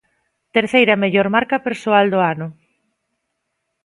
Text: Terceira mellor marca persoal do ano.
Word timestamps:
Terceira 0.55 0.99
mellor 1.03 1.27
marca 1.35 1.63
persoal 1.67 2.05
do 2.13 2.19
ano. 2.33 2.47